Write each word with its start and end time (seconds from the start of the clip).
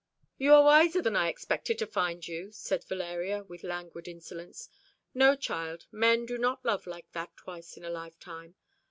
"You 0.39 0.55
are 0.55 0.63
wiser 0.63 0.99
than 0.99 1.15
I 1.15 1.27
expected 1.27 1.77
to 1.77 1.85
find 1.85 2.27
you," 2.27 2.51
said 2.51 2.83
Valeria, 2.85 3.43
with 3.43 3.61
languid 3.63 4.07
insolence. 4.07 4.67
"No, 5.13 5.35
child, 5.35 5.85
men 5.91 6.25
do 6.25 6.39
not 6.39 6.65
love 6.65 6.87
like 6.87 7.11
that 7.11 7.37
twice 7.37 7.77
in 7.77 7.85
a 7.85 7.91
lifetime. 7.91 8.55